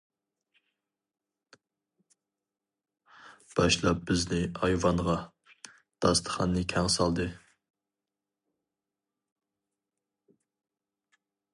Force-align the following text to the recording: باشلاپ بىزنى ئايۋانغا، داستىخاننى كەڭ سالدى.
باشلاپ 3.59 4.01
بىزنى 4.11 4.39
ئايۋانغا، 4.61 5.17
داستىخاننى 6.07 6.65
كەڭ 6.73 6.89
سالدى. 6.95 7.29